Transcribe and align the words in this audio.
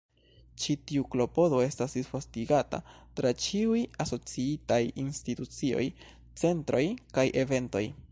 Ĉi 0.61 0.75
tiu 0.91 1.03
klopodo 1.15 1.57
estas 1.65 1.91
disvastigata 1.97 2.79
tra 3.19 3.33
ĉiuj 3.43 3.83
asociitaj 4.05 4.81
institucioj, 5.03 5.85
centroj 6.45 6.83
kaj 7.19 7.27
eventoj. 7.45 7.85